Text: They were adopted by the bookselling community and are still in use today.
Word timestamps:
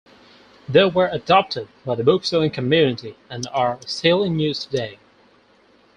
They 0.67 0.83
were 0.85 1.09
adopted 1.11 1.67
by 1.85 1.93
the 1.93 2.03
bookselling 2.03 2.49
community 2.49 3.17
and 3.29 3.45
are 3.53 3.77
still 3.85 4.23
in 4.23 4.39
use 4.39 4.65
today. 4.65 4.97